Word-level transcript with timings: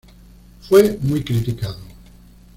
Fue 0.61 0.97
muy 1.03 1.21
criticado. 1.23 1.77